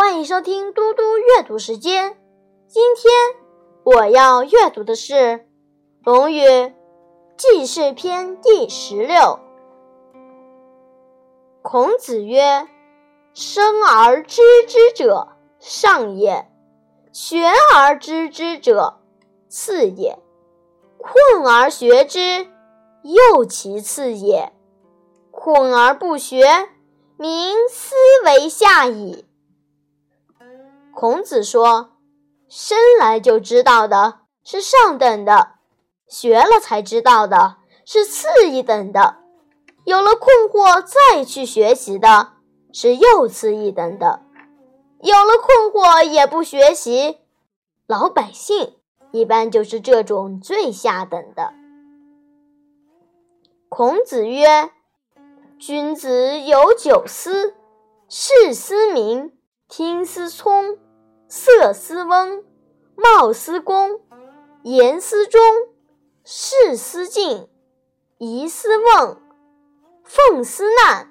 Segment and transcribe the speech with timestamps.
[0.00, 2.16] 欢迎收听嘟嘟阅读时间。
[2.66, 3.12] 今天
[3.84, 5.14] 我要阅读的是
[6.02, 6.40] 《论语·
[7.36, 9.38] 记事篇》第十六。
[11.60, 12.66] 孔子曰
[13.34, 16.46] ：“生而知之者，上也；
[17.12, 17.44] 学
[17.74, 19.00] 而知之者，
[19.50, 20.14] 次也；
[20.96, 22.46] 困而学之，
[23.02, 24.50] 又其次也。
[25.30, 26.70] 困而不学，
[27.18, 27.94] 民斯
[28.24, 29.26] 为下矣。”
[30.94, 31.92] 孔子说
[32.48, 35.52] ：“生来就知道的是上等的，
[36.06, 39.16] 学了才知道的是次一等的，
[39.84, 42.32] 有了困惑再去学习的
[42.72, 44.22] 是又次一等的，
[45.00, 47.18] 有了困惑也不学习，
[47.86, 48.74] 老百姓
[49.12, 51.54] 一般就是这种最下等的。”
[53.70, 54.70] 孔子曰
[55.58, 57.54] ：“君子有九思：
[58.08, 59.32] 视思明。”
[59.70, 60.78] 听思聪，
[61.28, 62.44] 色思温，
[62.96, 64.00] 貌思恭，
[64.64, 65.40] 言思忠，
[66.24, 67.48] 事思敬，
[68.18, 69.16] 疑思问，
[70.02, 71.08] 奉思难，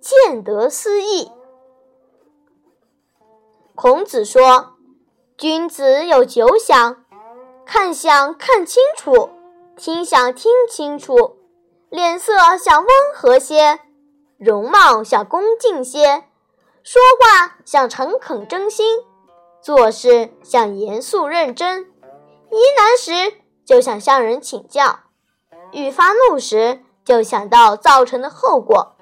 [0.00, 1.30] 见得思义。
[3.76, 4.74] 孔子说
[5.38, 7.04] ：“君子有九想：
[7.64, 9.30] 看相看清楚，
[9.76, 11.36] 听想听清楚，
[11.88, 13.78] 脸色想温和些，
[14.38, 16.24] 容貌想恭敬些。”
[16.86, 18.86] 说话像诚恳真心，
[19.60, 25.00] 做事像严肃认真，疑难时就想向人请教，
[25.72, 28.94] 欲发怒时就想到造成的后果，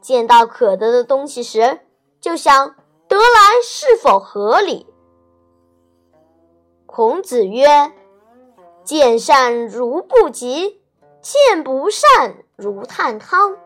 [0.00, 1.80] 见到可得的东西时
[2.20, 2.76] 就想
[3.08, 4.86] 得来是否合理。
[6.86, 7.92] 孔子曰
[8.86, 10.80] ：“见善如不及，
[11.20, 13.56] 见不善如探汤，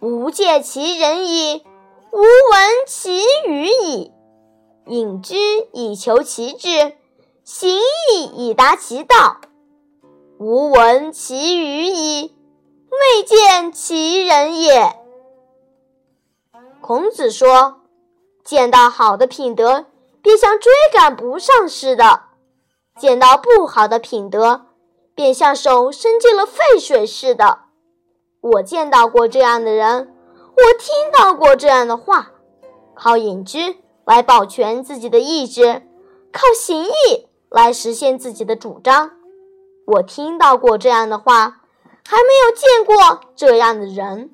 [0.00, 1.66] 吾见其人矣。”
[2.14, 2.26] 吾闻
[2.86, 4.12] 其语矣，
[4.86, 5.34] 隐之
[5.72, 6.92] 以求其志，
[7.42, 9.40] 行义以达其道。
[10.38, 12.32] 吾闻其语矣，
[12.88, 14.94] 未见其人也。
[16.80, 17.80] 孔子说
[18.46, 19.86] ：“见到好的品德，
[20.22, 22.28] 便像追赶不上似的；
[22.96, 24.66] 见到不好的品德，
[25.16, 27.62] 便像手伸进了沸水似的。”
[28.40, 30.13] 我见到过这样的人。
[30.56, 32.30] 我听到过这样的话：
[32.94, 35.82] 靠隐居来保全自己的意志，
[36.32, 39.10] 靠行义来实现自己的主张。
[39.86, 41.60] 我听到过这样的话，
[42.06, 44.30] 还没有见过这样的人。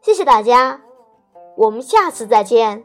[0.00, 0.80] 谢谢大家，
[1.56, 2.84] 我们下次再见。